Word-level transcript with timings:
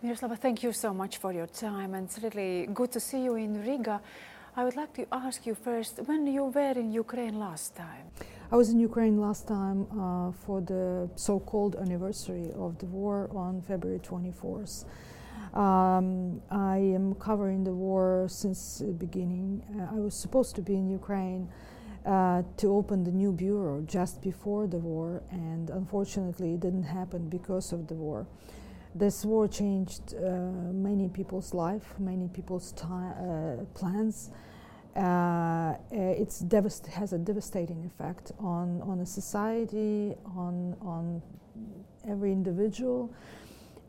Miroslava, 0.00 0.38
thank 0.38 0.62
you 0.62 0.72
so 0.72 0.94
much 0.94 1.16
for 1.16 1.32
your 1.32 1.48
time, 1.48 1.92
and 1.94 2.06
it's 2.06 2.22
really 2.22 2.68
good 2.72 2.92
to 2.92 3.00
see 3.00 3.24
you 3.24 3.34
in 3.34 3.60
Riga. 3.66 4.00
I 4.56 4.62
would 4.62 4.76
like 4.76 4.92
to 4.94 5.06
ask 5.10 5.44
you 5.44 5.56
first 5.56 5.98
when 6.06 6.24
you 6.24 6.44
were 6.44 6.70
in 6.70 6.92
Ukraine 6.92 7.40
last 7.40 7.74
time? 7.74 8.06
I 8.52 8.54
was 8.54 8.70
in 8.70 8.78
Ukraine 8.78 9.20
last 9.20 9.48
time 9.48 9.88
uh, 9.90 10.30
for 10.30 10.60
the 10.60 11.10
so 11.16 11.40
called 11.40 11.74
anniversary 11.74 12.52
of 12.54 12.78
the 12.78 12.86
war 12.86 13.28
on 13.34 13.60
February 13.62 13.98
24th. 13.98 14.84
Um, 15.52 16.42
I 16.48 16.76
am 16.76 17.16
covering 17.16 17.64
the 17.64 17.72
war 17.72 18.28
since 18.28 18.78
the 18.78 18.92
beginning. 18.92 19.64
Uh, 19.76 19.96
I 19.96 19.98
was 19.98 20.14
supposed 20.14 20.54
to 20.56 20.62
be 20.62 20.74
in 20.74 20.88
Ukraine 20.88 21.48
uh, 22.06 22.42
to 22.58 22.72
open 22.72 23.02
the 23.02 23.10
new 23.10 23.32
bureau 23.32 23.82
just 23.84 24.22
before 24.22 24.68
the 24.68 24.78
war, 24.78 25.24
and 25.32 25.70
unfortunately, 25.70 26.54
it 26.54 26.60
didn't 26.60 26.84
happen 26.84 27.28
because 27.28 27.72
of 27.72 27.88
the 27.88 27.94
war. 27.94 28.28
This 28.98 29.24
war 29.24 29.46
changed 29.46 30.14
uh, 30.16 30.72
many 30.72 31.08
people's 31.08 31.54
life, 31.54 31.94
many 32.00 32.26
people's 32.26 32.74
uh, 32.82 33.64
plans. 33.72 34.30
Uh, 34.96 35.74
it 35.92 36.34
has 36.94 37.12
a 37.12 37.18
devastating 37.18 37.84
effect 37.84 38.32
on, 38.40 38.82
on 38.82 38.98
a 38.98 39.06
society, 39.06 40.16
on, 40.36 40.76
on 40.80 41.22
every 42.08 42.32
individual. 42.32 43.14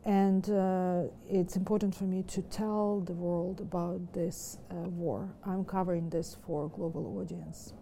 And 0.04 0.48
uh, 0.48 1.02
it's 1.28 1.56
important 1.56 1.92
for 1.92 2.04
me 2.04 2.22
to 2.28 2.42
tell 2.42 3.00
the 3.00 3.12
world 3.12 3.60
about 3.60 4.12
this 4.12 4.58
uh, 4.70 4.74
war. 4.74 5.28
I'm 5.44 5.64
covering 5.64 6.08
this 6.08 6.36
for 6.46 6.68
global 6.68 7.18
audience. 7.18 7.72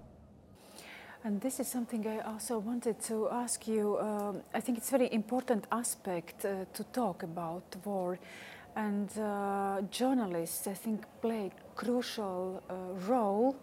And 1.28 1.42
this 1.42 1.60
is 1.60 1.68
something 1.68 2.06
I 2.06 2.20
also 2.20 2.59
wanted 2.59 3.02
to 3.02 3.28
ask 3.28 3.68
you. 3.68 3.98
Um, 3.98 4.41
I 4.55 4.60
think 4.60 4.78
it's 4.78 4.88
a 4.88 4.92
very 4.92 5.12
important 5.12 5.66
aspect 5.70 6.46
uh, 6.46 6.64
to 6.73 6.84
talk 6.84 7.23
about 7.23 7.64
war. 7.84 8.18
And 8.74 9.10
uh, 9.18 9.82
journalists, 9.91 10.66
I 10.66 10.73
think, 10.73 11.04
play 11.20 11.52
crucial 11.77 12.62
uh, 12.71 12.74
role 13.06 13.56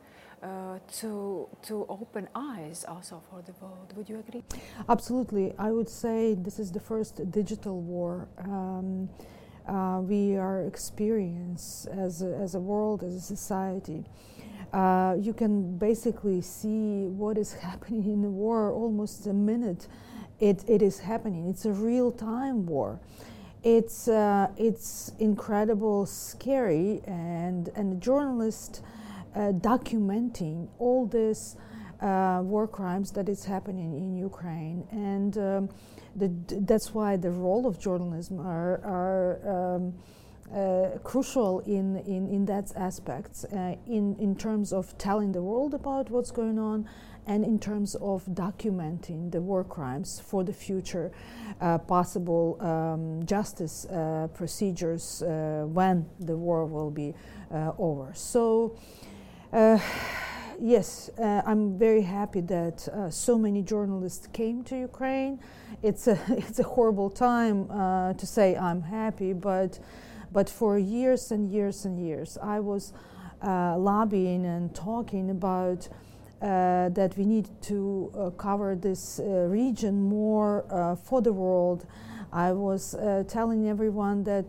uh, 0.43 0.77
to 0.99 1.47
to 1.63 1.87
open 1.89 2.27
eyes 2.35 2.85
also 2.87 3.19
for 3.31 3.41
the 3.41 3.53
world. 3.59 3.93
Would 3.95 4.09
you 4.09 4.19
agree? 4.19 4.43
Absolutely. 4.87 5.55
I 5.57 5.71
would 5.71 5.89
say 5.89 6.35
this 6.35 6.59
is 6.59 6.71
the 6.71 6.83
first 6.91 7.31
digital 7.31 7.81
war. 7.81 8.27
Um, 8.37 9.09
uh, 9.67 10.01
we 10.01 10.37
are 10.37 10.61
experiencing 10.67 11.99
as 12.05 12.21
as 12.21 12.53
a 12.53 12.59
world, 12.59 13.01
as 13.01 13.15
a 13.15 13.25
society 13.35 14.05
uh, 14.75 15.15
you 15.19 15.33
can 15.33 15.77
basically 15.77 16.41
see 16.41 17.05
what 17.05 17.37
is 17.37 17.53
happening 17.67 18.03
in 18.05 18.21
the 18.21 18.29
war 18.29 18.71
almost 18.71 19.27
a 19.27 19.33
minute 19.33 19.87
it, 20.39 20.63
it 20.67 20.81
is 20.81 20.99
happening. 20.99 21.49
It's 21.49 21.65
a 21.65 21.71
real 21.71 22.11
time 22.11 22.65
war. 22.65 22.99
It's, 23.63 24.07
uh, 24.07 24.49
it's 24.57 25.11
incredible, 25.19 26.05
scary, 26.05 27.01
and, 27.05 27.69
and 27.75 27.93
a 27.93 27.95
journalist 27.95 28.81
uh, 29.33 29.53
documenting 29.53 30.67
all 30.77 31.07
this 31.07 31.55
uh, 32.01 32.41
war 32.43 32.67
crimes 32.67 33.11
that 33.11 33.27
is 33.27 33.45
happening 33.45 33.95
in 33.95 34.15
Ukraine. 34.15 34.85
And 34.91 35.37
um, 35.37 35.69
the, 36.15 36.31
that's 36.61 36.93
why 36.93 37.15
the 37.15 37.31
role 37.31 37.65
of 37.65 37.79
journalism 37.79 38.39
are, 38.39 38.81
are 38.83 39.75
um, 39.75 39.93
uh, 40.53 40.97
crucial 41.03 41.59
in, 41.61 41.97
in, 42.05 42.27
in 42.27 42.45
that 42.45 42.71
aspect, 42.75 43.45
uh, 43.51 43.75
in, 43.87 44.15
in 44.19 44.35
terms 44.35 44.71
of 44.71 44.97
telling 44.97 45.31
the 45.31 45.41
world 45.41 45.73
about 45.73 46.09
what's 46.09 46.31
going 46.31 46.59
on 46.59 46.87
and 47.27 47.43
in 47.43 47.57
terms 47.57 47.95
of 47.95 48.23
documenting 48.25 49.31
the 49.31 49.41
war 49.41 49.63
crimes 49.63 50.21
for 50.23 50.43
the 50.43 50.53
future 50.53 51.11
uh, 51.61 51.77
possible 51.79 52.57
um, 52.61 53.25
justice 53.25 53.85
uh, 53.85 54.27
procedures 54.33 55.23
uh, 55.23 55.63
when 55.67 56.05
the 56.19 56.35
war 56.37 56.65
will 56.65 56.91
be 56.91 57.13
uh, 57.51 57.71
over. 57.79 58.11
So, 58.13 58.77
yes, 60.61 61.09
I'm 61.19 61.77
very 61.77 62.01
happy 62.01 62.41
that 62.41 62.87
so 63.09 63.37
many 63.37 63.61
journalists 63.63 64.27
came 64.27 64.63
to 64.65 64.77
Ukraine. 64.77 65.39
It's 65.81 66.07
a, 66.07 66.19
it's 66.29 66.59
a 66.59 66.63
horrible 66.63 67.09
time 67.09 67.67
to 68.15 68.25
say 68.25 68.55
I'm 68.55 68.81
happy, 68.81 69.33
but 69.33 69.79
but 70.35 70.49
for 70.49 70.77
years 70.77 71.31
and 71.31 71.49
years 71.49 71.85
and 71.85 71.97
years, 71.97 72.37
I 72.43 72.59
was 72.59 72.91
uh, 73.41 73.77
lobbying 73.77 74.45
and 74.45 74.75
talking 74.75 75.29
about 75.29 75.87
uh, 76.41 76.89
that 76.89 77.15
we 77.17 77.23
need 77.23 77.47
to 77.61 78.11
uh, 78.13 78.29
cover 78.31 78.75
this 78.75 79.19
uh, 79.19 79.23
region 79.47 80.01
more 80.01 80.65
uh, 80.69 80.97
for 80.97 81.21
the 81.21 81.31
world. 81.31 81.85
I 82.33 82.51
was 82.51 82.95
uh, 82.95 83.23
telling 83.29 83.69
everyone 83.69 84.25
that, 84.25 84.47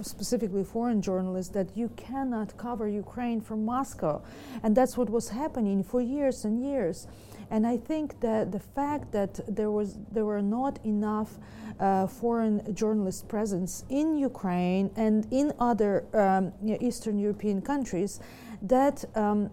specifically 0.00 0.64
foreign 0.64 1.02
journalists, 1.02 1.52
that 1.52 1.76
you 1.76 1.90
cannot 1.90 2.56
cover 2.56 2.88
Ukraine 2.88 3.42
from 3.42 3.66
Moscow. 3.66 4.22
And 4.62 4.74
that's 4.74 4.96
what 4.96 5.10
was 5.10 5.28
happening 5.28 5.84
for 5.84 6.00
years 6.00 6.46
and 6.46 6.64
years. 6.64 7.06
And 7.52 7.66
I 7.66 7.76
think 7.76 8.18
that 8.20 8.50
the 8.50 8.58
fact 8.58 9.12
that 9.12 9.38
there 9.46 9.70
was 9.70 9.98
there 10.10 10.24
were 10.24 10.40
not 10.40 10.78
enough 10.84 11.30
uh, 11.78 12.06
foreign 12.06 12.74
journalist 12.74 13.28
presence 13.28 13.84
in 13.90 14.16
Ukraine 14.16 14.90
and 14.96 15.26
in 15.30 15.52
other 15.60 15.92
um, 16.14 16.52
Eastern 16.80 17.18
European 17.18 17.60
countries, 17.60 18.20
that 18.62 19.04
um, 19.14 19.50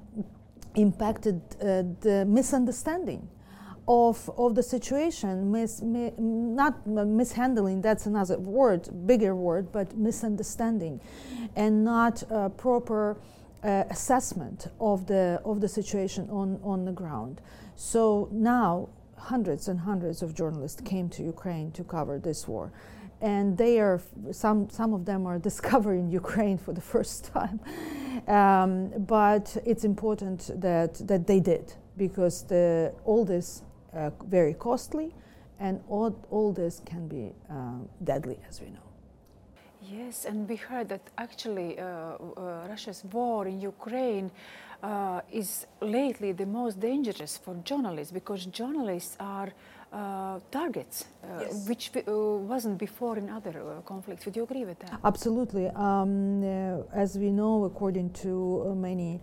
impacted 0.75 1.41
uh, 1.41 1.83
the 1.99 2.25
misunderstanding 2.25 3.27
of, 3.89 4.29
of 4.37 4.55
the 4.55 4.63
situation, 4.63 5.51
mis, 5.51 5.81
mi, 5.81 6.13
not 6.17 6.85
mishandling, 6.87 7.81
that's 7.81 8.05
another 8.05 8.37
word, 8.37 8.87
bigger 9.07 9.35
word, 9.35 9.71
but 9.71 9.97
misunderstanding, 9.97 11.01
and 11.55 11.83
not 11.83 12.23
uh, 12.31 12.49
proper 12.49 13.17
uh, 13.63 13.83
assessment 13.89 14.67
of 14.79 15.07
the, 15.07 15.41
of 15.43 15.59
the 15.59 15.67
situation 15.67 16.29
on, 16.29 16.59
on 16.63 16.85
the 16.85 16.91
ground. 16.91 17.41
So 17.79 18.27
now 18.29 18.89
hundreds 19.15 19.69
and 19.69 19.79
hundreds 19.79 20.21
of 20.21 20.33
journalists 20.33 20.81
came 20.81 21.07
to 21.11 21.23
Ukraine 21.23 21.71
to 21.71 21.83
cover 21.85 22.19
this 22.19 22.45
war. 22.45 22.73
And 23.21 23.57
they 23.57 23.79
are, 23.79 24.01
some, 24.31 24.69
some 24.69 24.93
of 24.93 25.05
them 25.05 25.25
are 25.25 25.39
discovering 25.49 26.09
Ukraine 26.11 26.57
for 26.57 26.73
the 26.73 26.81
first 26.81 27.31
time. 27.33 27.61
Um, 28.27 28.89
but 29.07 29.55
it's 29.65 29.85
important 29.85 30.51
that, 30.59 30.95
that 31.07 31.25
they 31.25 31.39
did 31.39 31.73
because 31.95 32.43
the, 32.43 32.93
all 33.05 33.23
this 33.23 33.63
uh, 33.93 34.09
very 34.25 34.55
costly 34.55 35.15
and 35.57 35.79
all, 35.87 36.13
all 36.31 36.51
this 36.51 36.81
can 36.85 37.07
be 37.07 37.31
uh, 37.49 37.77
deadly 38.03 38.39
as 38.49 38.59
we 38.59 38.71
know. 38.71 38.89
Yes, 39.81 40.25
and 40.25 40.47
we 40.49 40.57
heard 40.57 40.89
that 40.89 41.01
actually 41.17 41.79
uh, 41.79 41.85
uh 41.85 42.67
Russia's 42.67 43.03
war 43.13 43.47
in 43.47 43.61
Ukraine 43.61 44.29
uh, 44.83 45.21
is 45.31 45.65
lately 45.81 46.31
the 46.31 46.45
most 46.45 46.79
dangerous 46.79 47.37
for 47.37 47.55
journalists 47.63 48.11
because 48.11 48.45
journalists 48.45 49.17
are 49.19 49.51
uh, 49.91 50.39
targets, 50.51 51.05
uh, 51.23 51.39
yes. 51.41 51.67
which 51.67 51.89
uh, 51.95 52.01
wasn't 52.13 52.77
before 52.77 53.17
in 53.17 53.27
other 53.27 53.49
uh, 53.49 53.81
conflicts. 53.81 54.23
Would 54.25 54.35
you 54.35 54.43
agree 54.43 54.63
with 54.63 54.77
that? 54.79 54.99
Absolutely. 55.03 55.65
Um, 55.69 56.43
uh, 56.43 56.83
as 56.93 57.17
we 57.17 57.31
know, 57.31 57.63
according 57.63 58.11
to 58.21 58.75
many. 58.77 59.19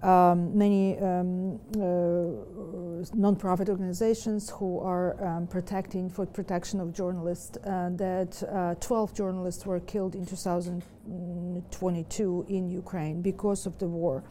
Um, 0.00 0.56
many 0.56 0.96
um, 1.00 1.58
non-profit 1.74 3.68
organizations 3.68 4.48
who 4.48 4.78
are 4.78 5.20
um, 5.20 5.48
protecting 5.48 6.08
for 6.08 6.24
protection 6.24 6.78
of 6.78 6.92
journalists 6.92 7.58
that 7.64 8.76
12 8.80 9.12
journalists 9.12 9.66
were 9.66 9.80
killed 9.80 10.14
in 10.14 10.24
2022 10.24 12.46
in 12.48 12.70
Ukraine 12.70 13.22
because 13.22 13.66
of 13.66 13.76
the 13.80 13.88
war. 13.88 14.22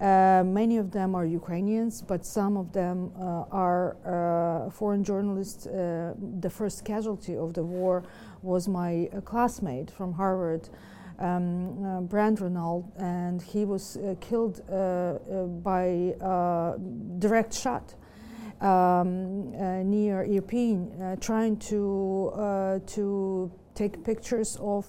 Uh, 0.00 0.42
many 0.44 0.76
of 0.76 0.90
them 0.90 1.14
are 1.14 1.24
Ukrainians, 1.24 2.02
but 2.02 2.26
some 2.26 2.56
of 2.56 2.72
them 2.72 3.12
uh, 3.18 3.44
are 3.50 3.96
uh, 4.04 4.70
foreign 4.70 5.02
journalists. 5.02 5.66
Uh, 5.66 6.14
the 6.40 6.50
first 6.50 6.84
casualty 6.84 7.34
of 7.36 7.54
the 7.54 7.64
war 7.64 8.02
was 8.42 8.68
my 8.68 9.08
uh, 9.12 9.20
classmate 9.22 9.90
from 9.90 10.12
Harvard, 10.12 10.68
um, 11.18 12.06
Brent 12.08 12.40
Renaud, 12.40 12.92
and 12.98 13.40
he 13.40 13.64
was 13.64 13.96
killed 14.20 14.60
by 15.62 15.84
a 16.20 16.74
direct 17.18 17.54
shot. 17.54 17.94
Um, 18.60 19.50
near 19.90 20.26
Irpin, 20.26 21.20
trying 21.20 21.58
to 21.70 22.80
to 22.86 23.52
take 23.74 24.02
pictures 24.02 24.56
of 24.60 24.86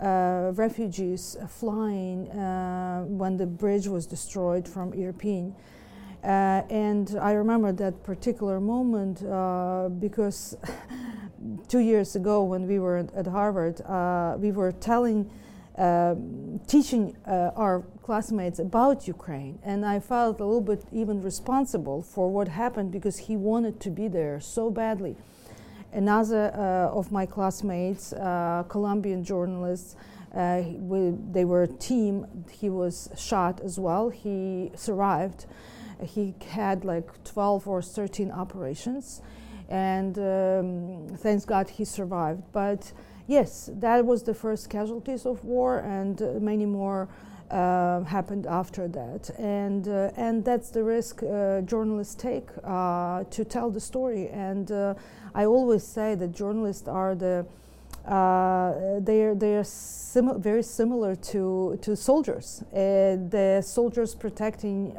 refugees 0.00 1.36
flying 1.48 2.28
uh, 2.30 3.04
when 3.04 3.36
the 3.36 3.46
bridge 3.46 3.86
was 3.86 4.06
destroyed 4.06 4.68
from 4.68 4.92
Irpin. 4.92 5.54
Uh, 6.22 6.62
and 6.68 7.16
I 7.20 7.32
remember 7.32 7.72
that 7.72 8.02
particular 8.02 8.60
moment 8.60 9.22
uh, 9.22 9.88
because 9.88 10.56
two 11.68 11.78
years 11.78 12.14
ago, 12.14 12.44
when 12.44 12.66
we 12.66 12.78
were 12.78 12.98
at, 13.16 13.26
Harvard, 13.26 13.80
uh, 13.82 14.36
we 14.38 14.52
were 14.52 14.72
telling, 14.72 15.30
um, 15.78 16.60
teaching 16.66 17.16
uh, 17.26 17.52
our 17.56 17.84
classmates 18.02 18.58
about 18.58 19.08
Ukraine, 19.08 19.58
and 19.62 19.86
I 19.86 19.98
felt 19.98 20.40
a 20.40 20.44
little 20.44 20.60
bit 20.60 20.84
even 20.92 21.22
responsible 21.22 22.02
for 22.02 22.30
what 22.30 22.48
happened 22.48 22.90
because 22.90 23.16
he 23.16 23.36
wanted 23.36 23.80
to 23.80 23.90
be 23.90 24.06
there 24.06 24.40
so 24.40 24.70
badly 24.70 25.16
Another 25.92 26.52
uh, 26.54 26.96
of 26.96 27.10
my 27.10 27.26
classmates, 27.26 28.12
uh, 28.12 28.62
Colombian 28.68 29.24
journalist, 29.24 29.96
uh, 30.34 30.62
we, 30.78 31.12
they 31.32 31.44
were 31.44 31.64
a 31.64 31.68
team. 31.68 32.26
He 32.50 32.70
was 32.70 33.08
shot 33.16 33.60
as 33.60 33.78
well. 33.78 34.08
He 34.08 34.70
survived. 34.76 35.46
He 36.02 36.34
had 36.48 36.84
like 36.84 37.24
12 37.24 37.66
or 37.66 37.82
13 37.82 38.30
operations, 38.30 39.20
and 39.68 40.16
um, 40.18 41.16
thanks 41.16 41.44
God 41.44 41.68
he 41.68 41.84
survived. 41.84 42.42
But 42.52 42.92
yes, 43.26 43.68
that 43.74 44.06
was 44.06 44.22
the 44.22 44.34
first 44.34 44.70
casualties 44.70 45.26
of 45.26 45.44
war, 45.44 45.80
and 45.80 46.20
many 46.40 46.66
more 46.66 47.08
uh, 47.50 48.04
happened 48.04 48.46
after 48.46 48.88
that. 48.88 49.30
And 49.38 49.88
uh, 49.88 50.10
and 50.16 50.44
that's 50.44 50.70
the 50.70 50.84
risk 50.84 51.22
uh, 51.22 51.60
journalists 51.62 52.14
take 52.14 52.48
uh, 52.64 53.24
to 53.30 53.44
tell 53.44 53.70
the 53.70 53.80
story. 53.80 54.28
And 54.28 54.70
uh, 54.70 54.94
I 55.34 55.44
always 55.46 55.82
say 55.86 56.14
that 56.14 56.32
journalists 56.32 56.88
are 56.88 57.14
the 57.14 57.46
they 59.04 59.22
are 59.22 59.34
they 59.34 59.56
are 59.56 59.64
simi- 59.64 60.38
very 60.38 60.62
similar 60.62 61.14
to 61.16 61.78
to 61.82 61.96
soldiers. 61.96 62.64
the 62.72 63.62
soldiers 63.62 64.14
protecting 64.14 64.94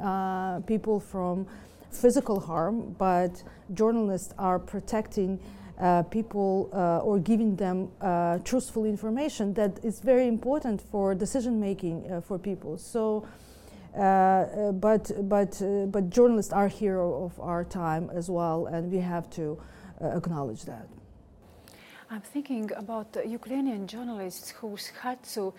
people 0.65 0.99
from 0.99 1.47
physical 1.91 2.39
harm, 2.39 2.95
but 2.97 3.43
journalists 3.73 4.33
are 4.37 4.59
protecting 4.59 5.39
uh, 5.79 6.03
people 6.03 6.69
uh, 6.73 6.99
or 6.99 7.19
giving 7.19 7.55
them 7.55 7.89
uh, 8.01 8.37
truthful 8.39 8.85
information 8.85 9.53
that 9.53 9.79
is 9.83 9.99
very 9.99 10.27
important 10.27 10.81
for 10.81 11.15
decision 11.15 11.59
making 11.59 12.11
uh, 12.11 12.21
for 12.21 12.37
people. 12.37 12.77
So, 12.77 13.25
uh, 13.97 14.71
but 14.73 15.11
but 15.23 15.61
but 15.91 16.09
journalists 16.09 16.53
are 16.53 16.67
hero 16.67 17.25
of 17.25 17.39
our 17.39 17.63
time 17.63 18.09
as 18.13 18.29
well, 18.29 18.67
and 18.67 18.91
we 18.91 18.99
have 18.99 19.29
to 19.31 19.57
acknowledge 20.01 20.63
that. 20.65 20.87
I'm 22.09 22.21
thinking 22.21 22.71
about 22.75 23.17
Ukrainian 23.25 23.87
journalists 23.87 24.51
who 24.51 24.77
had 25.01 25.23
to. 25.35 25.53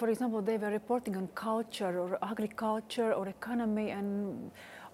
for 0.00 0.08
example, 0.08 0.40
they 0.50 0.58
were 0.62 0.72
reporting 0.80 1.14
on 1.20 1.28
culture 1.34 1.94
or 2.02 2.18
agriculture 2.32 3.12
or 3.18 3.28
economy, 3.28 3.88
and 3.98 4.08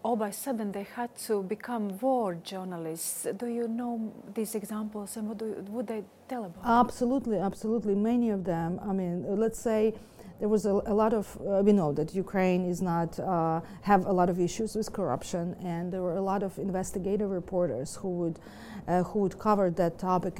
all 0.06 0.14
by 0.14 0.28
a 0.28 0.32
sudden 0.32 0.70
they 0.70 0.86
had 0.98 1.10
to 1.28 1.42
become 1.42 1.84
war 1.98 2.36
journalists. 2.52 3.26
Do 3.42 3.48
you 3.58 3.66
know 3.66 3.94
these 4.38 4.54
examples 4.54 5.16
and 5.16 5.28
what 5.28 5.38
do, 5.38 5.46
would 5.74 5.88
they 5.88 6.04
tell 6.28 6.44
about? 6.44 6.62
Absolutely, 6.84 7.38
absolutely. 7.38 7.96
Many 7.96 8.30
of 8.30 8.44
them. 8.44 8.78
I 8.90 8.92
mean, 8.92 9.14
let's 9.44 9.58
say 9.58 9.94
there 10.38 10.48
was 10.48 10.64
a, 10.64 10.74
a 10.92 10.94
lot 11.02 11.12
of 11.12 11.24
uh, 11.40 11.62
we 11.66 11.72
know 11.72 11.90
that 11.98 12.14
Ukraine 12.14 12.62
is 12.72 12.80
not 12.92 13.18
uh, 13.18 13.60
have 13.82 14.06
a 14.06 14.12
lot 14.20 14.28
of 14.30 14.38
issues 14.38 14.76
with 14.76 14.88
corruption, 14.92 15.44
and 15.74 15.92
there 15.92 16.02
were 16.02 16.18
a 16.24 16.26
lot 16.32 16.42
of 16.44 16.56
investigative 16.68 17.30
reporters 17.40 17.96
who 18.00 18.10
would 18.20 18.38
uh, 18.86 19.02
who 19.08 19.18
would 19.24 19.36
cover 19.48 19.66
that 19.82 19.98
topic 19.98 20.34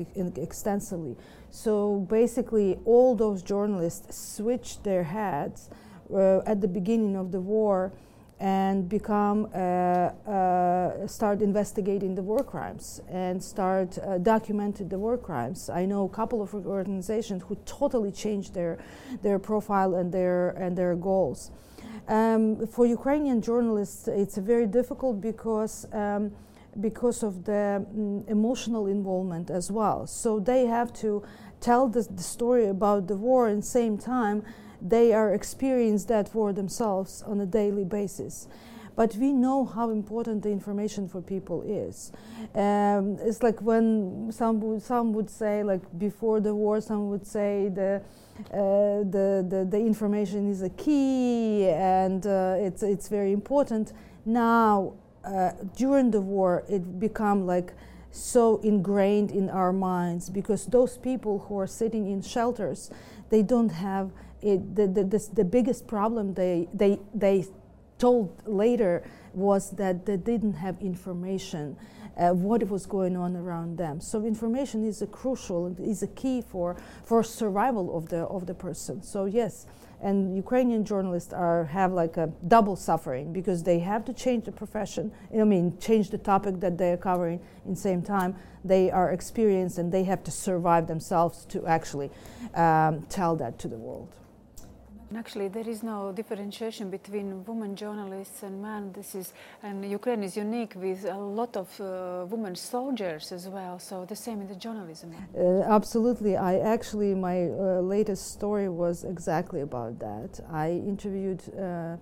extensively. 0.49 1.17
So 1.51 1.73
basically, 2.21 2.69
all 2.85 3.17
those 3.17 3.43
journalists 3.43 4.17
switched 4.37 4.85
their 4.85 5.05
hats 5.19 5.71
uh, 6.15 6.53
at 6.53 6.61
the 6.61 6.69
beginning 6.79 7.17
of 7.17 7.33
the 7.33 7.41
war 7.41 7.79
and 8.39 8.87
become 8.89 9.49
uh, 9.55 9.59
uh, 9.59 11.07
start 11.07 11.41
investigating 11.41 12.15
the 12.15 12.23
war 12.23 12.45
crimes 12.45 13.01
and 13.09 13.43
start 13.43 13.97
uh, 13.99 14.19
documenting 14.19 14.91
the 14.91 14.99
war 14.99 15.17
crimes. 15.17 15.71
I 15.71 15.87
know 15.87 16.05
a 16.05 16.09
couple 16.09 16.43
of 16.43 16.53
organizations 16.55 17.43
who 17.49 17.57
totally 17.65 18.13
changed 18.13 18.53
their 18.53 18.79
their 19.23 19.39
profile 19.39 19.95
and 19.95 20.13
their 20.13 20.51
and 20.51 20.77
their 20.77 20.95
goals. 20.95 21.51
Um, 22.09 22.67
for 22.67 22.87
Ukrainian 22.87 23.41
journalists, 23.41 24.07
it's 24.09 24.37
very 24.37 24.67
difficult 24.67 25.21
because. 25.21 25.87
Um, 25.93 26.33
because 26.79 27.23
of 27.23 27.47
the 27.47 27.87
mm, 27.97 28.29
emotional 28.29 28.87
involvement 28.87 29.51
as 29.51 29.73
well. 29.73 30.07
So 30.07 30.39
they 30.39 30.67
have 30.67 30.93
to 31.01 31.23
tell 31.59 31.89
the, 31.89 32.03
the 32.03 32.23
story 32.23 32.67
about 32.67 33.09
the 33.09 33.17
war 33.17 33.49
and 33.49 33.65
same 33.65 33.97
time 33.97 34.45
they 34.89 35.13
are 35.13 35.35
experiencing 35.35 36.09
that 36.09 36.29
for 36.29 36.53
themselves 36.53 37.23
on 37.23 37.41
a 37.41 37.47
daily 37.47 37.85
basis 37.85 38.49
but 38.97 39.15
we 39.17 39.31
know 39.31 39.67
how 39.67 39.91
important 39.91 40.43
the 40.43 40.49
information 40.49 41.07
for 41.07 41.21
people 41.21 41.63
is. 41.63 42.13
Um, 42.55 43.19
it's 43.21 43.43
like 43.43 43.61
when 43.61 44.33
some 44.33 44.59
would, 44.63 44.83
some 44.83 45.13
would 45.13 45.29
say, 45.29 45.63
like 45.63 45.83
before 45.99 46.41
the 46.41 46.55
war, 46.55 46.81
some 46.81 47.11
would 47.11 47.27
say 47.27 47.69
the 47.69 48.01
uh, 48.53 49.05
the, 49.17 49.47
the, 49.49 49.67
the 49.71 49.79
information 49.79 50.51
is 50.51 50.63
a 50.63 50.69
key 50.71 51.69
and 51.69 52.27
uh, 52.27 52.57
it's 52.59 52.83
it's 52.83 53.09
very 53.09 53.33
important. 53.33 53.93
Now, 54.25 54.95
uh, 55.25 55.53
during 55.77 56.11
the 56.11 56.21
war, 56.21 56.65
it 56.69 56.99
become 56.99 57.47
like 57.47 57.73
so 58.11 58.59
ingrained 58.59 59.31
in 59.31 59.51
our 59.51 59.73
minds 59.73 60.31
because 60.31 60.67
those 60.67 60.97
people 60.97 61.41
who 61.49 61.59
are 61.59 61.67
sitting 61.67 62.11
in 62.11 62.23
shelters, 62.23 62.91
they 63.29 63.43
don't 63.43 63.71
have 63.71 64.11
it, 64.43 64.75
the, 64.75 64.87
the, 64.87 65.05
the, 65.05 65.29
the 65.35 65.45
biggest 65.45 65.87
problem 65.87 66.35
they, 66.35 66.69
they, 66.75 66.99
they 67.15 67.47
told 67.99 68.43
later 68.47 69.03
was 69.33 69.71
that 69.73 70.07
they 70.07 70.17
didn't 70.17 70.55
have 70.55 70.81
information 70.81 71.77
uh, 72.17 72.31
what 72.31 72.67
was 72.69 72.87
going 72.87 73.17
on 73.17 73.37
around 73.37 73.77
them. 73.77 74.01
So 74.01 74.25
information 74.25 74.87
is 74.87 75.03
a 75.03 75.07
crucial, 75.07 75.77
is 75.79 76.03
a 76.03 76.07
key 76.07 76.43
for, 76.43 76.77
for 77.05 77.23
survival 77.23 77.97
of 77.97 78.09
the, 78.09 78.21
of 78.21 78.47
the 78.47 78.55
person. 78.55 79.03
So 79.03 79.27
yes, 79.27 79.67
and 80.01 80.37
Ukrainian 80.37 80.85
journalists 80.85 81.33
are 81.33 81.65
have 81.65 81.93
like 81.93 82.17
a 82.17 82.27
double 82.49 82.77
suffering 82.77 83.33
because 83.33 83.63
they 83.63 83.79
have 83.79 84.05
to 84.05 84.13
change 84.13 84.45
the 84.45 84.53
profession. 84.53 85.11
I 85.35 85.45
mean, 85.45 85.79
change 85.79 86.11
the 86.11 86.19
topic 86.19 86.61
that 86.61 86.77
they 86.77 86.93
are 86.93 86.99
covering. 86.99 87.41
In 87.67 87.75
same 87.75 88.03
time, 88.03 88.37
they 88.65 88.91
are 88.91 89.11
experienced 89.11 89.79
and 89.79 89.91
they 89.91 90.05
have 90.05 90.23
to 90.25 90.31
survive 90.31 90.87
themselves 90.87 91.47
to 91.47 91.67
actually 91.67 92.11
um, 92.55 93.07
tell 93.09 93.37
that 93.37 93.59
to 93.61 93.69
the 93.69 93.79
world. 93.79 94.09
Actually, 95.15 95.47
there 95.47 95.69
is 95.69 95.85
no 95.85 96.11
differentiation 96.11 96.91
between 96.91 97.45
women 97.45 97.77
journalists 97.77 98.43
and 98.43 98.61
men. 98.61 98.91
This 98.93 99.15
is, 99.15 99.33
and 99.63 99.89
Ukraine 99.89 100.25
is 100.25 100.37
unique 100.37 100.75
with 100.75 101.05
a 101.05 101.17
lot 101.17 101.57
of 101.57 101.69
uh, 101.81 102.27
women 102.29 102.57
soldiers 102.57 103.31
as 103.31 103.49
well. 103.49 103.79
So 103.79 104.05
the 104.05 104.17
same 104.17 104.41
in 104.41 104.49
the 104.49 104.57
journalism. 104.57 105.15
Uh, 105.15 105.63
absolutely. 105.63 106.37
I 106.37 106.59
actually, 106.59 107.15
my 107.15 107.45
uh, 107.45 107.81
latest 107.81 108.33
story 108.33 108.69
was 108.69 109.05
exactly 109.05 109.61
about 109.61 110.01
that. 110.01 110.41
I 110.51 110.71
interviewed 110.71 111.43
uh, 111.55 111.99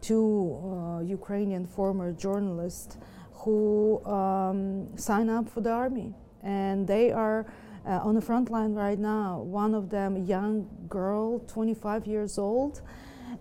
two 0.00 0.58
uh, 0.64 1.00
Ukrainian 1.02 1.64
former 1.64 2.12
journalists 2.12 2.96
who 3.34 4.04
um, 4.04 4.88
sign 4.96 5.30
up 5.30 5.48
for 5.48 5.60
the 5.60 5.70
army, 5.70 6.12
and 6.42 6.88
they 6.88 7.12
are 7.12 7.46
uh, 7.88 8.00
on 8.04 8.14
the 8.14 8.20
front 8.20 8.50
line 8.50 8.74
right 8.74 8.98
now. 8.98 9.40
One 9.40 9.74
of 9.74 9.88
them, 9.88 10.16
a 10.16 10.20
young 10.20 10.68
girl, 10.88 11.38
25 11.40 12.06
years 12.06 12.38
old, 12.38 12.82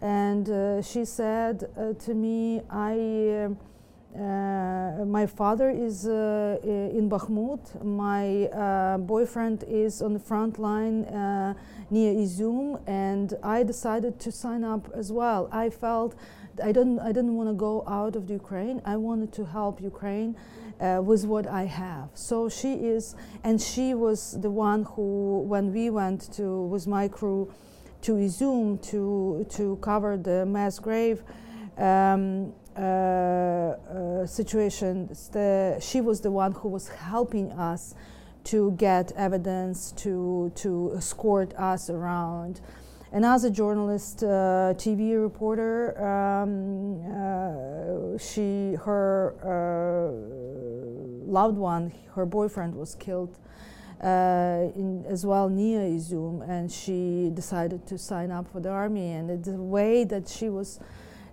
and 0.01 0.49
uh, 0.49 0.81
she 0.81 1.05
said 1.05 1.69
uh, 1.77 1.93
to 2.05 2.13
me, 2.13 2.61
"I." 2.69 3.49
Uh, 4.17 5.05
my 5.05 5.27
father 5.27 5.69
is 5.69 6.07
uh, 6.07 6.57
in 6.63 7.07
Bakhmut. 7.07 7.83
My 7.83 8.45
uh, 8.45 8.97
boyfriend 8.97 9.63
is 9.67 10.01
on 10.01 10.13
the 10.13 10.19
front 10.19 10.57
line 10.57 11.01
near 11.91 12.13
Izum, 12.13 12.81
and 12.87 13.35
I 13.43 13.61
decided 13.61 14.19
to 14.21 14.31
sign 14.31 14.63
up 14.63 14.89
as 14.95 15.11
well. 15.11 15.47
I 15.51 15.69
felt 15.69 16.15
I 16.63 16.71
didn't 16.71 16.99
I 16.99 17.11
didn't 17.11 17.35
want 17.35 17.49
to 17.49 17.53
go 17.53 17.83
out 17.87 18.15
of 18.15 18.25
the 18.25 18.33
Ukraine. 18.33 18.81
I 18.85 18.97
wanted 18.97 19.31
to 19.33 19.45
help 19.45 19.81
Ukraine 19.81 20.35
uh, 20.79 21.01
with 21.03 21.25
what 21.25 21.47
I 21.47 21.65
have. 21.65 22.09
So 22.13 22.49
she 22.49 22.73
is, 22.73 23.15
and 23.43 23.61
she 23.61 23.93
was 23.93 24.39
the 24.41 24.51
one 24.51 24.83
who, 24.83 25.41
when 25.47 25.73
we 25.73 25.89
went 25.89 26.31
to 26.33 26.63
with 26.63 26.87
my 26.87 27.07
crew 27.07 27.51
to 28.01 28.13
Izum 28.13 28.81
to 28.91 29.45
to 29.49 29.77
cover 29.81 30.17
the 30.17 30.45
mass 30.45 30.79
grave. 30.79 31.23
Um, 31.77 32.53
uh, 32.77 32.79
uh, 32.79 34.25
situation, 34.27 35.07
the, 35.31 35.79
she 35.81 35.99
was 35.99 36.21
the 36.21 36.29
one 36.29 36.51
who 36.51 36.69
was 36.69 36.87
helping 36.89 37.51
us 37.53 37.95
to 38.43 38.71
get 38.73 39.11
evidence, 39.13 39.93
to, 39.93 40.51
to 40.53 40.93
escort 40.95 41.55
us 41.55 41.89
around. 41.89 42.61
And 43.11 43.25
as 43.25 43.45
a 43.45 43.49
journalist, 43.49 44.21
uh, 44.21 44.73
TV 44.75 45.21
reporter, 45.21 45.97
um, 46.03 46.99
uh, 47.05 48.17
she, 48.17 48.75
her 48.83 49.33
uh, 49.43 50.11
loved 51.31 51.57
one, 51.57 51.93
her 52.15 52.25
boyfriend 52.25 52.75
was 52.75 52.95
killed 52.95 53.37
uh, 54.03 54.69
in, 54.75 55.05
as 55.07 55.25
well 55.25 55.47
near 55.47 55.79
Izum, 55.79 56.47
and 56.49 56.69
she 56.69 57.31
decided 57.33 57.87
to 57.87 57.97
sign 57.97 58.29
up 58.29 58.51
for 58.51 58.59
the 58.59 58.69
army. 58.69 59.13
And 59.13 59.43
the 59.43 59.53
way 59.53 60.03
that 60.03 60.27
she 60.27 60.49
was 60.49 60.79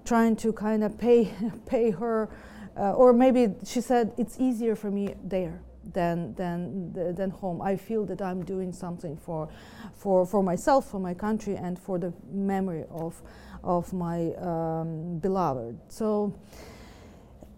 trying 0.05 0.37
to 0.37 0.53
kind 0.53 0.85
of 0.85 0.97
pay, 0.97 1.33
pay 1.67 1.91
her, 1.91 2.29
uh, 2.77 2.93
or 2.93 3.13
maybe 3.13 3.53
she 3.65 3.81
said, 3.81 4.13
it's 4.17 4.39
easier 4.39 4.77
for 4.77 4.93
me 4.93 5.15
there 5.25 5.61
than 5.93 6.35
than 6.35 6.93
than 7.15 7.31
home. 7.31 7.61
I 7.63 7.77
feel 7.77 8.05
that 8.07 8.23
I'm 8.23 8.45
doing 8.45 8.73
something 8.73 9.17
for 9.17 9.49
for 9.95 10.27
for 10.27 10.43
myself, 10.43 10.91
for 10.91 11.01
my 11.01 11.15
country, 11.15 11.57
and 11.57 11.79
for 11.79 11.99
the 11.99 12.13
memory 12.33 12.85
of 12.91 13.23
of 13.63 13.93
my 13.93 14.33
um, 14.35 15.19
beloved. 15.19 15.79
So 15.89 16.35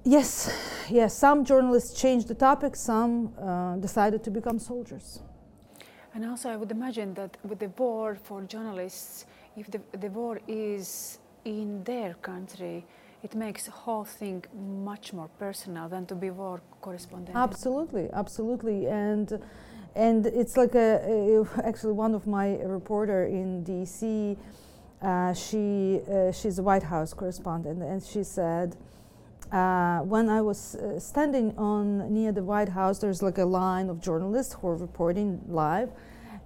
Yes, 0.09 0.49
yes. 0.89 1.19
Some 1.19 1.45
journalists 1.45 2.01
changed 2.01 2.29
the 2.29 2.35
topic. 2.37 2.77
Some 2.77 3.35
uh, 3.43 3.75
decided 3.75 4.23
to 4.23 4.31
become 4.31 4.61
soldiers. 4.61 5.19
And 6.15 6.25
also, 6.25 6.49
I 6.49 6.55
would 6.55 6.71
imagine 6.71 7.13
that 7.15 7.37
with 7.43 7.59
the 7.59 7.71
war 7.77 8.15
for 8.15 8.43
journalists, 8.43 9.27
if 9.57 9.69
the, 9.69 9.81
the 9.99 10.09
war 10.11 10.41
is 10.47 11.19
in 11.45 11.83
their 11.83 12.15
country, 12.23 12.87
it 13.23 13.35
makes 13.35 13.65
the 13.65 13.71
whole 13.71 14.05
thing 14.05 14.45
much 14.55 15.13
more 15.13 15.29
personal 15.39 15.89
than 15.89 16.07
to 16.07 16.15
be 16.15 16.31
war 16.31 16.61
correspondent. 16.81 17.37
Absolutely, 17.37 18.09
absolutely, 18.13 18.87
and 18.87 19.41
and 19.95 20.27
it's 20.27 20.57
like 20.57 20.75
a, 20.75 21.01
a 21.09 21.67
actually 21.67 21.93
one 21.93 22.15
of 22.15 22.27
my 22.27 22.57
reporter 22.59 23.25
in 23.25 23.65
D.C. 23.65 24.37
Uh, 25.03 25.33
she 25.33 26.01
uh, 26.11 26.33
she's 26.33 26.59
a 26.59 26.63
White 26.63 26.85
House 26.85 27.13
correspondent, 27.13 27.83
and 27.83 28.03
she 28.03 28.23
said. 28.23 28.77
Uh, 29.53 30.01
when 30.01 30.29
I 30.29 30.41
was 30.41 30.75
uh, 30.75 30.99
standing 30.99 31.57
on 31.57 32.13
near 32.13 32.33
the 32.33 32.43
White 32.43 32.71
House, 32.71 32.99
there's 32.99 33.23
like 33.23 33.39
a 33.39 33.45
line 33.45 33.89
of 33.89 34.01
journalists 34.01 34.55
who 34.55 34.67
are 34.67 34.75
reporting 34.75 35.41
live, 35.47 35.89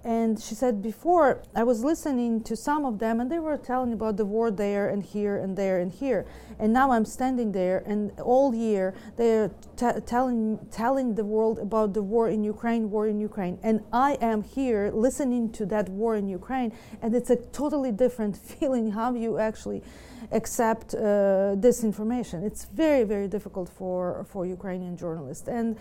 and 0.03 0.39
she 0.39 0.55
said, 0.55 0.81
Before 0.81 1.43
I 1.55 1.63
was 1.63 1.83
listening 1.83 2.43
to 2.43 2.55
some 2.55 2.85
of 2.85 2.99
them, 2.99 3.19
and 3.19 3.31
they 3.31 3.39
were 3.39 3.57
telling 3.57 3.93
about 3.93 4.17
the 4.17 4.25
war 4.25 4.49
there 4.49 4.89
and 4.89 5.03
here 5.03 5.37
and 5.37 5.55
there 5.55 5.79
and 5.79 5.91
here. 5.91 6.25
And 6.59 6.73
now 6.73 6.91
I'm 6.91 7.05
standing 7.05 7.51
there, 7.51 7.83
and 7.85 8.11
all 8.19 8.53
year 8.55 8.95
they're 9.17 9.51
t- 9.77 9.99
telling, 10.05 10.59
telling 10.71 11.15
the 11.15 11.25
world 11.25 11.59
about 11.59 11.93
the 11.93 12.01
war 12.01 12.29
in 12.29 12.43
Ukraine, 12.43 12.89
war 12.89 13.07
in 13.07 13.19
Ukraine. 13.19 13.59
And 13.61 13.81
I 13.93 14.17
am 14.21 14.41
here 14.43 14.91
listening 14.93 15.51
to 15.53 15.65
that 15.67 15.89
war 15.89 16.15
in 16.15 16.27
Ukraine, 16.27 16.71
and 17.01 17.15
it's 17.15 17.29
a 17.29 17.35
totally 17.35 17.91
different 17.91 18.37
feeling 18.51 18.91
how 18.91 19.13
you 19.13 19.37
actually 19.37 19.83
accept 20.31 20.93
uh, 20.93 21.55
this 21.55 21.83
information. 21.83 22.43
It's 22.43 22.65
very, 22.65 23.03
very 23.03 23.27
difficult 23.27 23.69
for, 23.69 24.25
for 24.29 24.45
Ukrainian 24.45 24.95
journalists. 24.95 25.47
And 25.47 25.77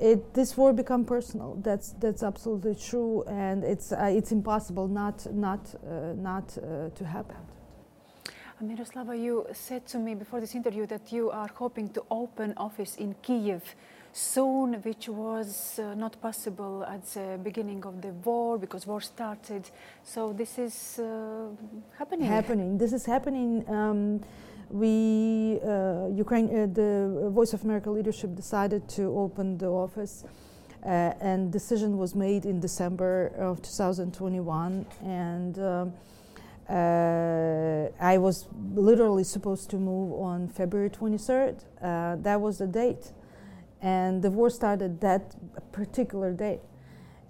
it, 0.00 0.34
this 0.34 0.56
war 0.56 0.72
become 0.72 1.04
personal. 1.04 1.56
That's 1.62 1.92
that's 2.00 2.22
absolutely 2.22 2.74
true, 2.74 3.24
and 3.26 3.64
it's 3.64 3.92
uh, 3.92 4.04
it's 4.04 4.32
impossible 4.32 4.88
not 4.88 5.26
not 5.32 5.74
uh, 5.74 6.14
not 6.16 6.56
uh, 6.58 6.90
to 6.90 7.04
happen. 7.04 7.36
Miroslava, 8.62 9.20
you 9.20 9.46
said 9.52 9.86
to 9.86 9.98
me 9.98 10.14
before 10.14 10.40
this 10.40 10.54
interview 10.54 10.86
that 10.86 11.12
you 11.12 11.30
are 11.30 11.50
hoping 11.54 11.90
to 11.90 12.02
open 12.10 12.54
office 12.56 12.96
in 12.96 13.14
Kiev 13.20 13.62
soon, 14.14 14.74
which 14.82 15.10
was 15.10 15.78
uh, 15.78 15.94
not 15.94 16.18
possible 16.22 16.82
at 16.84 17.04
the 17.12 17.38
beginning 17.42 17.84
of 17.84 18.00
the 18.00 18.12
war 18.24 18.56
because 18.56 18.86
war 18.86 19.02
started. 19.02 19.68
So 20.02 20.32
this 20.32 20.58
is 20.58 20.98
uh, 20.98 21.48
happening. 21.98 22.26
Happening. 22.26 22.78
This 22.78 22.94
is 22.94 23.04
happening. 23.04 23.62
Um, 23.68 24.22
we 24.70 25.60
uh, 25.64 26.08
Ukraine, 26.08 26.48
uh, 26.48 26.66
the 26.66 27.30
Voice 27.30 27.52
of 27.52 27.64
America 27.64 27.90
leadership 27.90 28.34
decided 28.34 28.88
to 28.90 29.16
open 29.16 29.58
the 29.58 29.68
office, 29.68 30.24
uh, 30.84 30.88
and 31.20 31.52
decision 31.52 31.98
was 31.98 32.14
made 32.14 32.44
in 32.46 32.60
December 32.60 33.32
of 33.38 33.62
2021, 33.62 34.86
and. 35.04 35.58
Um, 35.58 35.92
uh, 36.68 37.88
I 38.00 38.18
was 38.18 38.48
literally 38.74 39.22
supposed 39.22 39.70
to 39.70 39.76
move 39.76 40.12
on 40.14 40.48
February 40.48 40.90
23rd. 40.90 41.62
Uh, 41.80 42.16
that 42.16 42.40
was 42.40 42.58
the 42.58 42.66
date. 42.66 43.12
And 43.80 44.20
the 44.20 44.32
war 44.32 44.50
started 44.50 45.00
that 45.00 45.36
particular 45.70 46.32
day 46.32 46.58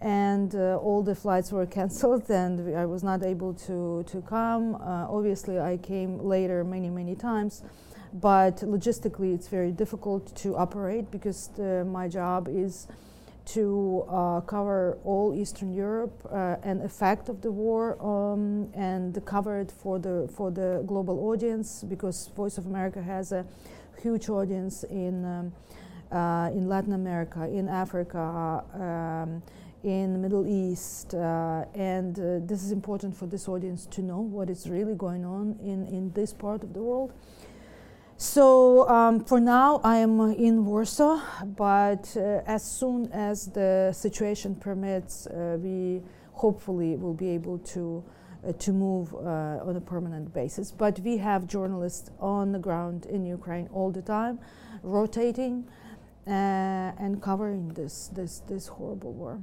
and 0.01 0.55
uh, 0.55 0.77
all 0.77 1.03
the 1.03 1.15
flights 1.15 1.53
were 1.53 1.67
canceled 1.79 2.31
and 2.31 2.77
I 2.77 2.87
was 2.87 3.03
not 3.03 3.23
able 3.23 3.55
to, 3.55 4.05
to 4.09 4.23
come. 4.23 4.75
Uh, 4.77 5.07
obviously, 5.09 5.59
I 5.59 5.79
came 5.79 6.19
later 6.19 6.65
many, 6.65 6.91
many 6.91 7.15
times, 7.15 7.63
but 8.13 8.59
logistically, 8.59 9.35
it's 9.35 9.49
very 9.49 9.73
difficult 9.73 10.35
to 10.37 10.57
operate 10.57 11.11
because 11.11 11.49
the, 11.57 11.85
my 11.85 12.09
job 12.09 12.49
is 12.49 12.87
to 13.47 14.05
uh, 14.09 14.41
cover 14.41 14.99
all 15.05 15.33
Eastern 15.35 15.73
Europe 15.73 16.29
uh, 16.33 16.57
and 16.65 16.83
effect 16.83 17.29
of 17.29 17.43
the 17.43 17.51
war 17.51 17.97
um, 18.05 18.69
and 18.75 19.25
cover 19.25 19.61
it 19.61 19.71
for 19.71 20.01
the, 20.01 20.29
for 20.37 20.51
the 20.51 20.83
global 20.87 21.29
audience 21.29 21.85
because 21.85 22.29
Voice 22.35 22.59
of 22.59 22.67
America 22.67 23.01
has 23.01 23.31
a 23.31 23.47
huge 24.03 24.29
audience 24.29 24.83
in, 24.85 25.25
um, 25.25 25.53
uh, 26.11 26.51
in 26.51 26.69
Latin 26.69 26.93
America, 26.93 27.45
in 27.49 27.69
Africa. 27.69 28.65
Um, 28.75 29.43
in 29.87 30.13
the 30.13 30.19
Middle 30.19 30.47
East, 30.49 31.15
uh, 31.15 31.65
and 31.75 32.19
uh, 32.19 32.41
this 32.45 32.65
is 32.65 32.73
important 32.73 33.17
for 33.17 33.27
this 33.27 33.49
audience 33.49 33.87
to 33.87 34.03
know 34.03 34.19
what 34.19 34.51
is 34.51 34.69
really 34.69 34.95
going 34.95 35.25
on 35.25 35.57
in, 35.63 35.87
in 35.87 36.11
this 36.13 36.33
part 36.33 36.65
of 36.65 36.75
the 36.75 36.81
world. 36.81 37.13
So 38.17 38.89
um, 38.89 39.25
for 39.25 39.39
now, 39.39 39.81
I 39.85 39.99
am 39.99 40.19
in 40.33 40.65
Warsaw, 40.67 41.21
but 41.57 42.17
uh, 42.17 42.41
as 42.47 42.65
soon 42.65 43.13
as 43.13 43.47
the 43.47 43.93
situation 43.93 44.57
permits, 44.57 45.29
uh, 45.29 45.57
we 45.61 46.03
hopefully 46.33 46.97
will 46.97 47.15
be 47.15 47.29
able 47.29 47.59
to 47.59 48.03
uh, 48.47 48.53
to 48.53 48.73
move 48.73 49.15
uh, 49.15 49.69
on 49.69 49.77
a 49.77 49.81
permanent 49.81 50.33
basis. 50.35 50.73
But 50.73 50.99
we 51.01 51.17
have 51.19 51.47
journalists 51.47 52.11
on 52.19 52.53
the 52.53 52.59
ground 52.59 53.07
in 53.07 53.25
Ukraine 53.25 53.69
all 53.73 53.91
the 53.91 54.03
time, 54.03 54.41
rotating 54.83 55.65
and 56.27 57.23
covering 57.23 57.69
this 57.75 58.09
this 58.13 58.41
this 58.49 58.67
horrible 58.67 59.13
war. 59.13 59.41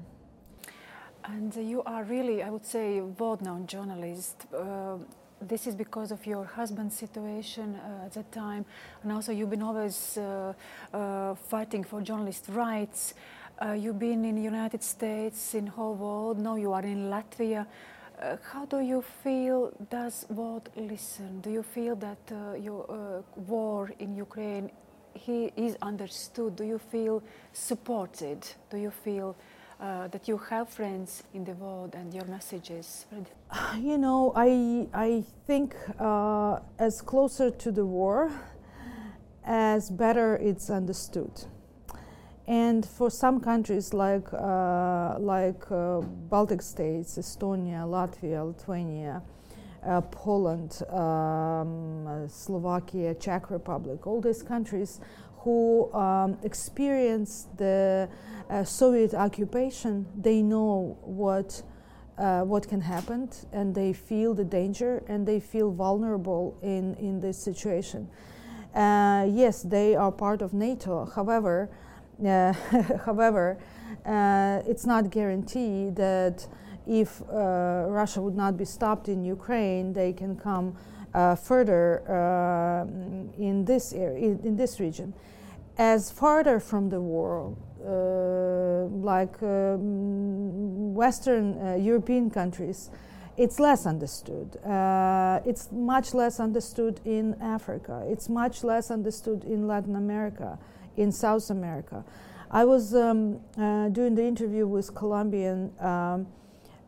And 1.25 1.55
you 1.55 1.83
are 1.83 2.03
really, 2.03 2.43
I 2.43 2.49
would 2.49 2.65
say, 2.65 2.99
world-known 2.99 3.67
journalist. 3.67 4.45
Uh, 4.53 4.97
this 5.41 5.67
is 5.67 5.75
because 5.75 6.11
of 6.11 6.25
your 6.25 6.43
husband's 6.43 6.97
situation 6.97 7.75
uh, 7.75 8.05
at 8.05 8.13
that 8.13 8.31
time, 8.31 8.65
and 9.01 9.11
also 9.11 9.31
you've 9.31 9.49
been 9.49 9.61
always 9.61 10.17
uh, 10.17 10.53
uh 10.93 11.35
fighting 11.35 11.83
for 11.83 12.01
journalist 12.01 12.45
rights. 12.49 13.13
Uh, 13.61 13.71
you've 13.71 13.99
been 13.99 14.25
in 14.25 14.35
the 14.35 14.41
United 14.41 14.83
States, 14.83 15.53
in 15.53 15.67
whole 15.67 15.95
world. 15.95 16.39
Now 16.39 16.55
you 16.55 16.73
are 16.73 16.83
in 16.83 17.09
Latvia. 17.09 17.65
Uh, 18.21 18.37
how 18.51 18.65
do 18.65 18.79
you 18.79 19.01
feel? 19.23 19.71
Does 19.89 20.25
world 20.29 20.69
listen? 20.75 21.41
Do 21.41 21.49
you 21.49 21.63
feel 21.63 21.95
that 21.97 22.31
your 22.59 23.23
war 23.35 23.91
in 23.99 24.15
Ukraine 24.15 24.71
he 25.13 25.51
is 25.55 25.77
understood? 25.81 26.55
Do 26.55 26.63
you 26.63 26.79
feel 26.79 27.21
supported? 27.51 28.45
Do 28.69 28.77
you 28.77 28.91
feel 28.91 29.35
uh, 29.83 30.07
that 30.07 30.27
you 30.29 30.37
have 30.37 30.69
friends 30.69 31.23
in 31.33 31.43
the 31.43 31.51
world 31.53 31.93
and 31.93 32.13
your 32.13 32.25
messages 32.25 33.05
You 33.77 33.97
know, 33.97 34.31
I, 34.35 34.87
I 34.93 35.23
think 35.45 35.75
uh, 35.99 36.59
as 36.79 37.01
closer 37.01 37.51
to 37.51 37.71
the 37.71 37.85
war, 37.85 38.31
as 39.43 39.89
better 39.89 40.37
it's 40.37 40.69
understood. 40.69 41.31
And 42.47 42.85
for 42.85 43.09
some 43.09 43.39
countries 43.39 43.93
like, 43.93 44.27
uh, 44.33 45.17
like 45.19 45.69
uh, 45.71 46.01
Baltic 46.29 46.61
states, 46.61 47.17
Estonia, 47.17 47.85
Latvia, 47.85 48.45
Lithuania, 48.45 49.21
uh, 49.85 50.01
Poland, 50.01 50.81
um, 50.89 52.27
Slovakia, 52.29 53.13
Czech 53.15 53.49
Republic, 53.49 54.07
all 54.07 54.21
these 54.21 54.43
countries 54.43 54.99
who 55.43 55.93
um, 55.93 56.38
experienced 56.43 57.55
the 57.57 58.09
uh, 58.50 58.63
Soviet 58.63 59.13
occupation, 59.13 60.05
they 60.15 60.41
know 60.41 60.97
what 61.01 61.62
uh, 62.17 62.41
what 62.41 62.67
can 62.67 62.79
happen, 62.79 63.27
and 63.51 63.73
they 63.73 63.91
feel 63.91 64.35
the 64.35 64.43
danger, 64.43 65.03
and 65.07 65.25
they 65.27 65.39
feel 65.39 65.71
vulnerable 65.71 66.57
in 66.62 66.95
in 66.95 67.19
this 67.19 67.38
situation. 67.38 68.07
Uh, 68.73 69.27
yes, 69.29 69.63
they 69.63 69.95
are 69.95 70.12
part 70.12 70.41
of 70.41 70.53
NATO. 70.53 71.05
However, 71.05 71.69
uh, 72.25 72.53
however, 73.05 73.57
uh, 74.05 74.62
it's 74.65 74.85
not 74.85 75.09
guaranteed 75.09 75.95
that 75.95 76.47
if 76.88 77.21
uh, 77.21 77.85
Russia 77.88 78.21
would 78.21 78.35
not 78.35 78.57
be 78.57 78.65
stopped 78.65 79.09
in 79.09 79.25
Ukraine, 79.25 79.93
they 79.93 80.13
can 80.13 80.35
come 80.35 80.75
further 81.43 82.01
in 83.38 83.65
this 83.65 83.93
area, 83.93 84.25
in, 84.25 84.39
in 84.43 84.55
this 84.55 84.79
region 84.79 85.13
as 85.77 86.11
farther 86.11 86.59
from 86.59 86.89
the 86.89 87.01
world, 87.01 87.57
uh, 87.85 88.85
like 89.03 89.41
um, 89.41 90.93
Western 90.93 91.57
uh, 91.59 91.75
European 91.75 92.29
countries, 92.29 92.89
it's 93.35 93.59
less 93.59 93.85
understood. 93.85 94.57
Uh, 94.63 95.39
it's 95.45 95.71
much 95.71 96.13
less 96.13 96.39
understood 96.39 97.01
in 97.03 97.35
Africa. 97.41 98.05
It's 98.07 98.29
much 98.29 98.63
less 98.63 98.91
understood 98.91 99.43
in 99.43 99.67
Latin 99.67 99.95
America, 99.95 100.59
in 100.97 101.11
South 101.11 101.49
America. 101.49 102.05
I 102.51 102.65
was 102.65 102.93
um, 102.93 103.39
uh, 103.57 103.89
doing 103.89 104.13
the 104.13 104.23
interview 104.23 104.67
with 104.67 104.93
Colombian 104.93 105.71
um, 105.79 106.27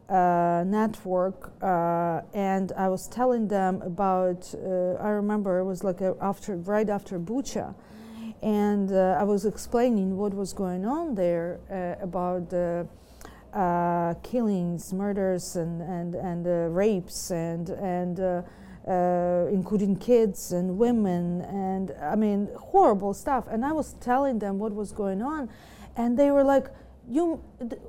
uh, 0.08 0.64
network, 0.68 1.52
uh, 1.64 2.22
and 2.36 2.72
I 2.78 2.88
was 2.90 3.08
telling 3.08 3.48
them 3.48 3.82
about. 3.82 4.54
I 4.54 5.10
remember 5.10 5.58
it 5.58 5.66
was 5.66 5.84
like 5.84 6.02
after 6.22 6.58
right 6.58 6.88
after 6.88 7.18
Bucha 7.18 7.74
and 8.42 8.92
uh, 8.92 9.18
I 9.20 9.24
was 9.24 9.46
explaining 9.46 10.18
what 10.18 10.34
was 10.34 10.54
going 10.54 10.86
on 10.86 11.16
there 11.16 11.60
uh, 11.72 12.04
about 12.04 12.50
the 12.50 12.88
uh, 13.54 14.16
killings, 14.24 14.94
murders, 14.94 15.56
and 15.56 15.82
and 15.82 16.16
and 16.16 16.76
rapes, 16.76 17.32
and 17.32 17.70
and 17.70 18.20
uh, 18.88 19.48
including 19.52 19.96
kids 19.96 20.52
and 20.52 20.78
women, 20.78 21.42
and 21.42 21.92
I 22.02 22.16
mean, 22.16 22.50
horrible 22.56 23.14
stuff. 23.14 23.46
And 23.50 23.66
I 23.66 23.72
was 23.72 23.94
telling 23.94 24.40
them 24.40 24.60
what 24.60 24.74
was 24.74 24.92
going 24.92 25.22
on, 25.22 25.50
and 25.96 26.20
they 26.20 26.32
were 26.32 26.44
like, 26.44 26.68
you 27.10 27.36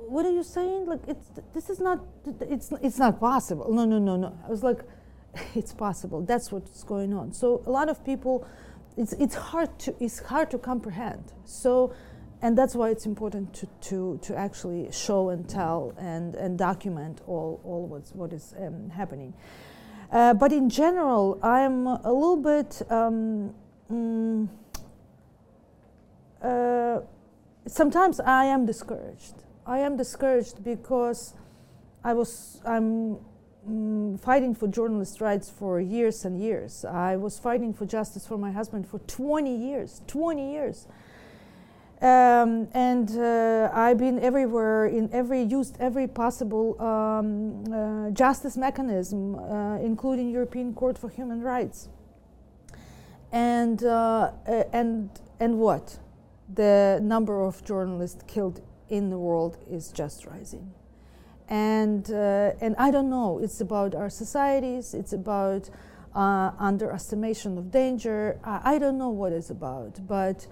what 0.07 0.25
are 0.25 0.31
you 0.31 0.43
saying? 0.43 0.85
Like 0.85 1.01
it's 1.07 1.27
this 1.53 1.69
is 1.69 1.79
not 1.79 2.03
it's 2.41 2.71
it's 2.81 2.97
not 2.97 3.19
possible. 3.19 3.71
No 3.73 3.85
no 3.85 3.99
no 3.99 4.15
no. 4.15 4.37
I 4.45 4.49
was 4.49 4.63
like 4.63 4.79
it's 5.55 5.73
possible. 5.73 6.21
That's 6.21 6.51
what's 6.51 6.83
going 6.83 7.13
on. 7.13 7.33
So 7.33 7.63
a 7.65 7.71
lot 7.71 7.89
of 7.89 8.03
people 8.05 8.47
it's 8.97 9.13
it's 9.13 9.35
hard 9.35 9.77
to 9.79 9.95
it's 9.99 10.19
hard 10.19 10.51
to 10.51 10.57
comprehend 10.57 11.31
so 11.45 11.93
and 12.41 12.57
that's 12.57 12.75
why 12.75 12.89
it's 12.89 13.05
important 13.05 13.53
to, 13.55 13.67
to, 13.81 14.19
to 14.21 14.35
actually 14.35 14.91
show 14.91 15.29
and 15.29 15.49
tell 15.49 15.93
and, 15.97 16.35
and 16.35 16.57
document 16.57 17.21
all, 17.25 17.59
all 17.63 17.87
what's, 17.87 18.11
what 18.13 18.31
is 18.31 18.53
um, 18.59 18.91
happening. 18.91 19.33
Uh, 20.11 20.33
but 20.35 20.53
in 20.53 20.69
general, 20.69 21.39
I'm 21.41 21.87
a 21.87 22.13
little 22.13 22.37
bit 22.37 22.81
um, 22.91 23.53
mm, 23.91 24.47
uh, 26.41 26.99
sometimes 27.65 28.19
I 28.19 28.45
am 28.45 28.65
discouraged. 28.65 29.43
I 29.65 29.79
am 29.79 29.97
discouraged 29.97 30.63
because 30.63 31.33
I 32.03 32.13
was 32.13 32.61
I'm 32.65 33.17
mm, 33.69 34.19
fighting 34.19 34.55
for 34.55 34.67
journalist 34.67 35.21
rights 35.21 35.49
for 35.49 35.79
years 35.79 36.25
and 36.25 36.39
years. 36.39 36.85
I 36.85 37.15
was 37.15 37.39
fighting 37.39 37.73
for 37.73 37.85
justice 37.85 38.25
for 38.27 38.37
my 38.37 38.51
husband 38.51 38.87
for 38.87 38.99
20 38.99 39.55
years. 39.55 40.01
20 40.07 40.51
years. 40.51 40.87
Um, 41.99 42.67
and 42.73 43.09
uh, 43.17 43.71
I've 43.73 43.97
been 43.97 44.19
everywhere 44.19 44.85
in 44.85 45.09
every 45.11 45.41
used 45.41 45.77
every 45.79 46.07
possible 46.07 46.79
um, 46.79 47.63
uh, 47.73 48.11
justice 48.11 48.55
mechanism, 48.55 49.35
uh, 49.35 49.77
including 49.79 50.29
European 50.29 50.75
Court 50.75 50.95
for 50.95 51.09
Human 51.09 51.41
Rights. 51.41 51.89
And 53.31 53.83
uh, 53.83 54.31
and 54.71 55.09
and 55.39 55.57
what? 55.57 55.97
the 56.53 56.99
number 57.03 57.43
of 57.43 57.63
journalists 57.63 58.23
killed 58.27 58.61
in 58.89 59.09
the 59.09 59.17
world 59.17 59.57
is 59.69 59.91
just 59.91 60.25
rising. 60.25 60.73
And, 61.49 62.09
uh, 62.11 62.51
and 62.61 62.75
I 62.77 62.91
don't 62.91 63.09
know, 63.09 63.39
it's 63.39 63.61
about 63.61 63.95
our 63.95 64.09
societies, 64.09 64.93
it's 64.93 65.13
about 65.13 65.69
uh, 66.13 66.51
underestimation 66.59 67.57
of 67.57 67.71
danger. 67.71 68.39
I, 68.43 68.75
I, 68.75 68.79
don't 68.79 68.97
know 68.97 69.09
what 69.09 69.31
it's 69.31 69.49
about, 69.49 70.05
but 70.07 70.45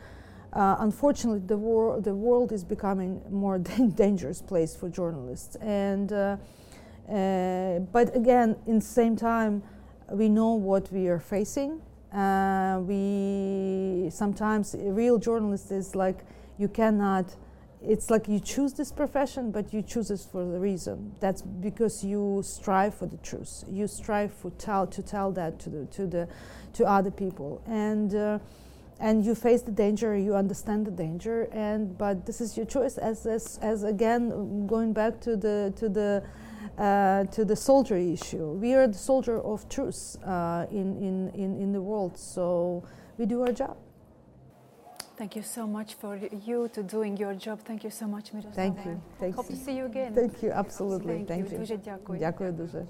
uh, 0.54 0.78
unfortunately, 0.80 1.42
the, 1.46 1.58
war, 1.58 2.00
the 2.00 2.14
world 2.14 2.52
is 2.52 2.64
becoming 2.64 3.22
more 3.30 3.58
dangerous 3.96 4.42
place 4.42 4.76
for 4.76 4.88
journalists. 4.88 5.56
And, 5.58 6.14
uh, 6.14 6.38
uh, 7.12 7.80
but 7.92 8.16
again, 8.16 8.56
in 8.66 8.80
the 8.80 8.86
same 8.86 9.16
time, 9.16 9.64
we 10.12 10.30
know 10.30 10.54
what 10.54 10.92
we 10.94 11.08
are 11.08 11.20
facing 11.20 11.82
uh, 12.16 12.80
we 12.82 14.10
sometimes 14.10 14.74
real 14.80 15.18
journalist 15.18 15.72
is 15.72 15.96
like 15.96 16.20
you 16.58 16.68
cannot. 16.68 17.36
It's 17.88 18.10
like 18.10 18.28
you 18.28 18.40
choose 18.40 18.74
this 18.74 18.92
profession, 18.92 19.52
but 19.52 19.74
you 19.74 19.82
choose 19.82 20.10
it 20.12 20.20
for 20.32 20.44
the 20.44 20.60
reason. 20.60 21.16
That's 21.20 21.42
because 21.42 22.04
you 22.04 22.42
strive 22.44 22.96
for 22.96 23.06
the 23.06 23.18
truth. 23.18 23.64
You 23.70 23.88
strive 23.88 24.34
for 24.34 24.50
tell 24.52 24.88
to 24.88 25.02
tell 25.02 25.32
that 25.34 25.60
to 25.60 25.70
the 25.70 25.86
to 25.86 26.08
the 26.08 26.28
to 26.74 26.86
other 26.86 27.12
people, 27.12 27.62
and 27.68 28.14
uh, 28.16 28.40
and 29.00 29.26
you 29.26 29.36
face 29.36 29.62
the 29.62 29.72
danger. 29.72 30.18
You 30.18 30.36
understand 30.36 30.88
the 30.88 30.92
danger, 30.92 31.48
and 31.52 31.98
but 31.98 32.26
this 32.26 32.42
is 32.42 32.58
your 32.58 32.66
choice. 32.66 32.98
As 32.98 33.26
as 33.26 33.60
as 33.62 33.84
again 33.84 34.68
going 34.68 34.94
back 34.94 35.20
to 35.22 35.38
the 35.38 35.72
to 35.76 35.88
the 35.88 36.24
uh, 36.78 37.24
to 37.26 37.46
the 37.46 37.56
soldier 37.56 37.98
issue. 37.98 38.52
We 38.52 38.74
are 38.74 38.88
the 38.88 38.98
soldier 38.98 39.40
of 39.40 39.68
truth 39.70 40.18
uh, 40.26 40.66
in, 40.72 40.98
in, 40.98 41.30
in, 41.30 41.62
in 41.62 41.72
the 41.72 41.82
world, 41.82 42.18
so 42.18 42.84
we 43.18 43.26
do 43.26 43.42
our 43.44 43.54
job. 43.54 43.78
Thank 45.17 45.37
you 45.37 45.43
so 45.43 45.67
much 45.67 45.95
for 45.95 46.17
you 46.47 46.69
to 46.69 46.83
doing 46.83 47.17
your 47.19 47.35
job. 47.35 47.59
Thank 47.61 47.85
you 47.85 47.91
so 47.91 48.07
much, 48.07 48.33
Miroslava. 48.33 48.55
Thank 48.55 48.87
you. 48.87 49.01
Thank 49.19 49.35
Hope 49.35 49.51
you. 49.51 49.57
to 49.57 49.63
see 49.65 49.77
you 49.77 49.85
again. 49.85 50.15
Thank 50.15 50.43
you, 50.43 50.51
absolutely. 50.51 51.15
Thank, 51.15 51.29
Thank 51.29 51.45
you. 51.47 51.53
you. 51.53 51.59
Дуже 51.59 51.77
дякую. 51.77 52.19
Дякую 52.19 52.53
дуже. 52.53 52.87